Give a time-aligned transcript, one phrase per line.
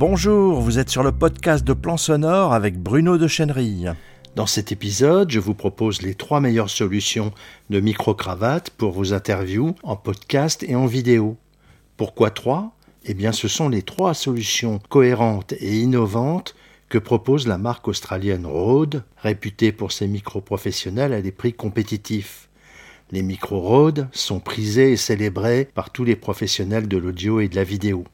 [0.00, 3.84] Bonjour, vous êtes sur le podcast de Plan Sonore avec Bruno de Chenery.
[4.34, 7.34] Dans cet épisode, je vous propose les trois meilleures solutions
[7.68, 11.36] de micro-cravate pour vos interviews en podcast et en vidéo.
[11.98, 12.72] Pourquoi trois?
[13.04, 16.56] Eh bien, ce sont les trois solutions cohérentes et innovantes
[16.88, 22.48] que propose la marque australienne Rode, réputée pour ses micros professionnels à des prix compétitifs.
[23.10, 27.56] Les micros Rode sont prisés et célébrés par tous les professionnels de l'audio et de
[27.56, 28.04] la vidéo.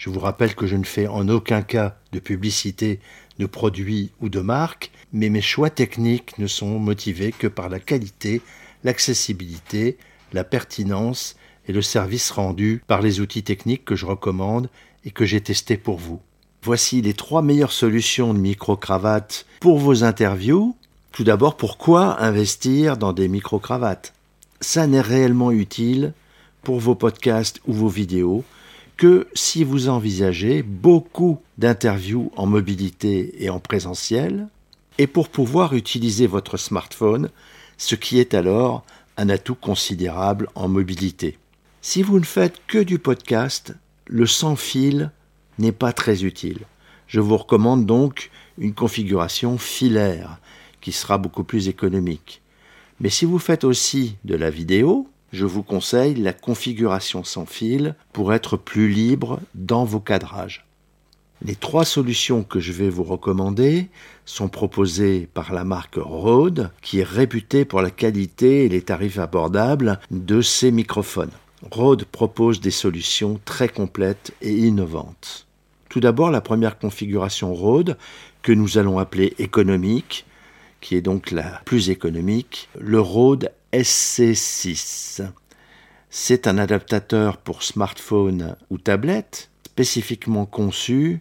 [0.00, 3.00] Je vous rappelle que je ne fais en aucun cas de publicité
[3.38, 7.80] de produits ou de marques, mais mes choix techniques ne sont motivés que par la
[7.80, 8.40] qualité,
[8.82, 9.98] l'accessibilité,
[10.32, 11.36] la pertinence
[11.68, 14.70] et le service rendu par les outils techniques que je recommande
[15.04, 16.22] et que j'ai testés pour vous.
[16.62, 20.74] Voici les trois meilleures solutions de micro-cravates pour vos interviews.
[21.12, 24.14] Tout d'abord, pourquoi investir dans des micro-cravates?
[24.62, 26.14] Ça n'est réellement utile
[26.62, 28.44] pour vos podcasts ou vos vidéos
[29.00, 34.48] que si vous envisagez beaucoup d'interviews en mobilité et en présentiel,
[34.98, 37.30] et pour pouvoir utiliser votre smartphone,
[37.78, 38.84] ce qui est alors
[39.16, 41.38] un atout considérable en mobilité.
[41.80, 45.10] Si vous ne faites que du podcast, le sans fil
[45.58, 46.66] n'est pas très utile.
[47.06, 50.40] Je vous recommande donc une configuration filaire
[50.82, 52.42] qui sera beaucoup plus économique.
[53.00, 57.94] Mais si vous faites aussi de la vidéo, je vous conseille la configuration sans fil
[58.12, 60.66] pour être plus libre dans vos cadrages.
[61.42, 63.88] Les trois solutions que je vais vous recommander
[64.26, 69.18] sont proposées par la marque Rode, qui est réputée pour la qualité et les tarifs
[69.18, 71.30] abordables de ses microphones.
[71.70, 75.46] Rode propose des solutions très complètes et innovantes.
[75.88, 77.96] Tout d'abord, la première configuration Rode,
[78.42, 80.26] que nous allons appeler économique,
[80.80, 85.22] qui est donc la plus économique, le Rode SC6.
[86.10, 91.20] C'est un adaptateur pour smartphone ou tablette spécifiquement conçu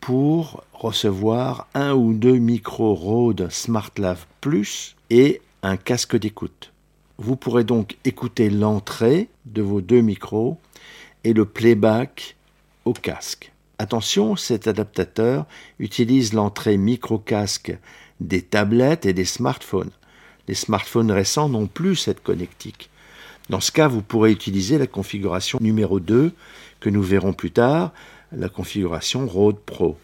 [0.00, 6.72] pour recevoir un ou deux micros Rode SmartLav Plus et un casque d'écoute.
[7.16, 10.58] Vous pourrez donc écouter l'entrée de vos deux micros
[11.24, 12.36] et le playback
[12.84, 13.52] au casque.
[13.78, 15.46] Attention, cet adaptateur
[15.78, 17.76] utilise l'entrée micro-casque
[18.20, 19.90] des tablettes et des smartphones.
[20.48, 22.90] Les smartphones récents n'ont plus cette connectique.
[23.48, 26.32] Dans ce cas, vous pourrez utiliser la configuration numéro 2
[26.80, 27.92] que nous verrons plus tard,
[28.32, 29.96] la configuration Rode Pro.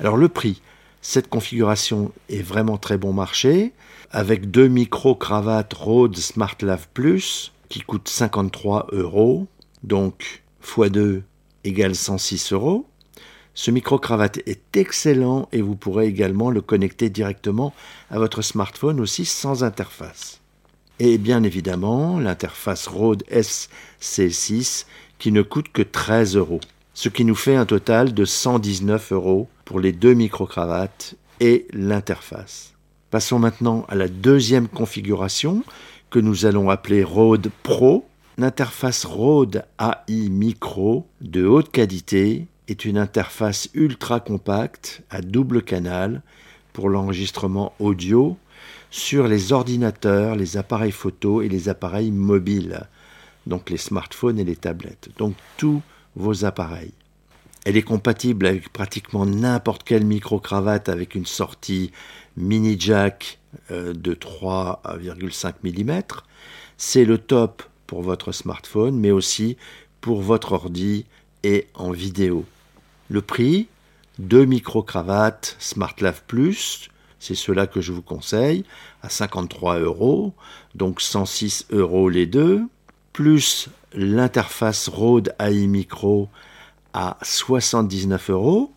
[0.00, 0.62] Alors le prix,
[1.02, 3.72] cette configuration est vraiment très bon marché,
[4.10, 9.46] avec deux micro-cravates Rode SmartLav Plus qui coûtent 53 euros,
[9.82, 11.22] donc x2
[11.64, 12.86] égale 106 euros.
[13.58, 17.72] Ce micro-cravate est excellent et vous pourrez également le connecter directement
[18.10, 20.42] à votre smartphone aussi sans interface.
[20.98, 24.84] Et bien évidemment, l'interface Rode SC6
[25.18, 26.60] qui ne coûte que 13 euros,
[26.92, 32.74] ce qui nous fait un total de 119 euros pour les deux micro-cravates et l'interface.
[33.10, 35.62] Passons maintenant à la deuxième configuration
[36.10, 38.06] que nous allons appeler Rode Pro.
[38.36, 46.22] L'interface Rode AI Micro de haute qualité est une interface ultra compacte à double canal
[46.72, 48.36] pour l'enregistrement audio
[48.90, 52.86] sur les ordinateurs, les appareils photo et les appareils mobiles,
[53.46, 55.82] donc les smartphones et les tablettes, donc tous
[56.16, 56.92] vos appareils.
[57.64, 61.90] Elle est compatible avec pratiquement n'importe quelle micro-cravate avec une sortie
[62.36, 63.38] mini jack
[63.70, 66.02] euh, de 3,5 mm.
[66.76, 69.56] C'est le top pour votre smartphone, mais aussi
[70.00, 71.06] pour votre ordi
[71.42, 72.44] et en vidéo.
[73.08, 73.68] Le prix,
[74.18, 76.88] deux micro-cravates SmartLav Plus,
[77.20, 78.64] c'est cela que je vous conseille,
[79.02, 80.34] à 53 euros,
[80.74, 82.62] donc 106 euros les deux,
[83.12, 86.28] plus l'interface Rode AI Micro
[86.94, 88.72] à 79 euros,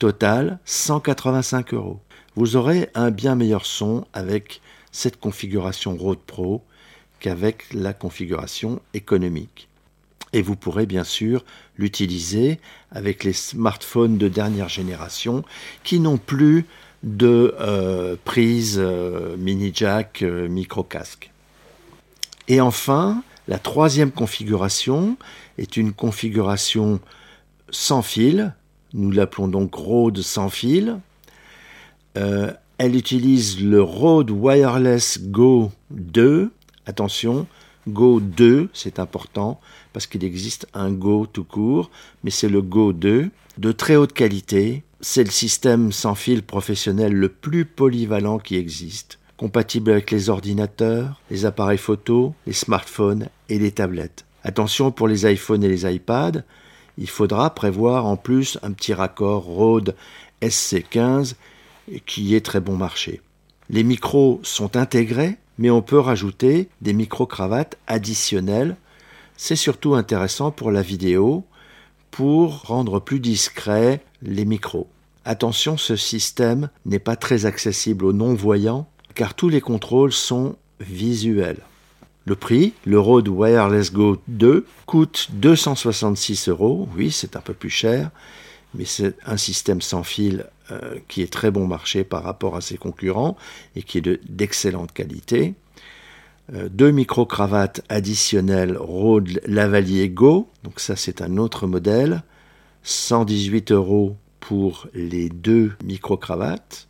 [0.00, 2.00] total 185 euros.
[2.34, 6.64] Vous aurez un bien meilleur son avec cette configuration Rode Pro
[7.20, 9.68] qu'avec la configuration économique
[10.32, 11.44] et vous pourrez bien sûr
[11.76, 12.58] l'utiliser
[12.90, 15.44] avec les smartphones de dernière génération
[15.84, 16.66] qui n'ont plus
[17.02, 21.30] de euh, prise euh, mini jack euh, micro casque.
[22.48, 25.16] Et enfin, la troisième configuration
[25.58, 27.00] est une configuration
[27.70, 28.54] sans fil.
[28.94, 30.98] Nous l'appelons donc Rode sans fil.
[32.14, 36.50] elle utilise le Rode Wireless Go 2.
[36.84, 37.46] Attention,
[37.88, 39.60] Go 2, c'est important
[39.92, 41.90] parce qu'il existe un Go tout court,
[42.22, 44.84] mais c'est le Go 2 de très haute qualité.
[45.00, 51.20] C'est le système sans fil professionnel le plus polyvalent qui existe, compatible avec les ordinateurs,
[51.30, 54.24] les appareils photo, les smartphones et les tablettes.
[54.44, 56.44] Attention pour les iPhones et les iPads,
[56.98, 59.96] il faudra prévoir en plus un petit raccord Rode
[60.40, 61.34] SC15
[62.06, 63.20] qui est très bon marché.
[63.70, 68.76] Les micros sont intégrés, mais on peut rajouter des micro-cravates additionnelles.
[69.36, 71.44] C'est surtout intéressant pour la vidéo,
[72.10, 74.88] pour rendre plus discrets les micros.
[75.24, 81.60] Attention, ce système n'est pas très accessible aux non-voyants, car tous les contrôles sont visuels.
[82.24, 86.88] Le prix, le Rode Wireless Go 2, coûte 266 euros.
[86.96, 88.10] Oui, c'est un peu plus cher,
[88.74, 92.60] mais c'est un système sans fil euh, qui est très bon marché par rapport à
[92.60, 93.36] ses concurrents
[93.76, 95.54] et qui est d'excellente qualité.
[96.54, 102.22] Euh, deux micro-cravates additionnelles Rode Lavalier Go, donc ça c'est un autre modèle.
[102.84, 106.88] 118 euros pour les deux micro-cravates.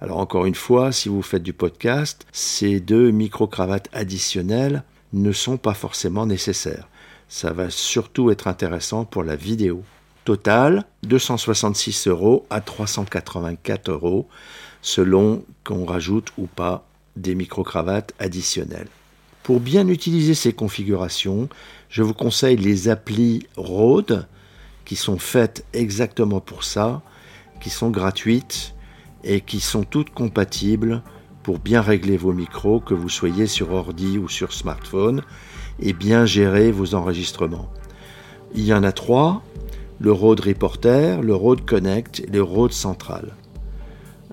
[0.00, 5.58] Alors encore une fois, si vous faites du podcast, ces deux micro-cravates additionnelles ne sont
[5.58, 6.88] pas forcément nécessaires.
[7.28, 9.82] Ça va surtout être intéressant pour la vidéo.
[10.28, 14.28] Total, 266 euros à 384 euros,
[14.82, 16.86] selon qu'on rajoute ou pas
[17.16, 18.90] des micro-cravates additionnelles.
[19.42, 21.48] Pour bien utiliser ces configurations,
[21.88, 24.26] je vous conseille les applis Rode,
[24.84, 27.00] qui sont faites exactement pour ça,
[27.62, 28.74] qui sont gratuites
[29.24, 31.02] et qui sont toutes compatibles
[31.42, 35.22] pour bien régler vos micros, que vous soyez sur ordi ou sur smartphone,
[35.80, 37.72] et bien gérer vos enregistrements.
[38.54, 39.42] Il y en a trois,
[40.00, 43.34] le Rode Reporter, le Rode Connect et le Rode Central.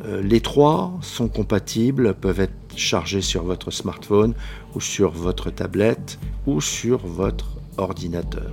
[0.04, 4.34] Euh, les trois sont compatibles, peuvent être chargés sur votre smartphone
[4.76, 8.52] ou sur votre tablette ou sur votre ordinateur.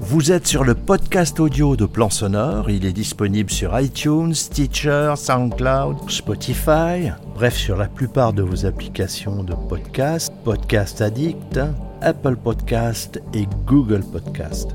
[0.00, 2.68] Vous êtes sur le podcast audio de Plan Sonore.
[2.68, 9.44] Il est disponible sur iTunes, Stitcher, SoundCloud, Spotify, bref, sur la plupart de vos applications
[9.44, 11.58] de podcast, Podcast Addict,
[12.02, 14.74] Apple Podcast et Google Podcast.